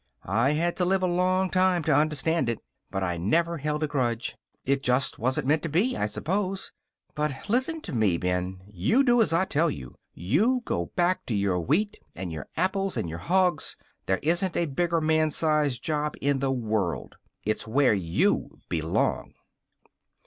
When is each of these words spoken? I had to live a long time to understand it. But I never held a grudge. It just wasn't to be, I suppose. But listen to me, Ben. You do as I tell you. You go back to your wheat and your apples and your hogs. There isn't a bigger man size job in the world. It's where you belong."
I 0.25 0.53
had 0.53 0.75
to 0.77 0.83
live 0.85 1.03
a 1.03 1.07
long 1.07 1.51
time 1.51 1.83
to 1.83 1.95
understand 1.95 2.49
it. 2.49 2.57
But 2.89 3.03
I 3.03 3.17
never 3.17 3.59
held 3.59 3.83
a 3.83 3.87
grudge. 3.87 4.35
It 4.65 4.81
just 4.81 5.19
wasn't 5.19 5.61
to 5.61 5.69
be, 5.69 5.95
I 5.95 6.07
suppose. 6.07 6.71
But 7.13 7.47
listen 7.47 7.81
to 7.81 7.93
me, 7.93 8.17
Ben. 8.17 8.63
You 8.65 9.03
do 9.03 9.21
as 9.21 9.31
I 9.31 9.45
tell 9.45 9.69
you. 9.69 9.93
You 10.15 10.63
go 10.65 10.87
back 10.95 11.27
to 11.27 11.35
your 11.35 11.59
wheat 11.61 11.99
and 12.15 12.31
your 12.31 12.47
apples 12.57 12.97
and 12.97 13.09
your 13.09 13.19
hogs. 13.19 13.77
There 14.07 14.17
isn't 14.23 14.57
a 14.57 14.65
bigger 14.65 15.01
man 15.01 15.29
size 15.29 15.77
job 15.77 16.15
in 16.19 16.39
the 16.39 16.49
world. 16.51 17.17
It's 17.43 17.67
where 17.67 17.93
you 17.93 18.57
belong." 18.69 19.35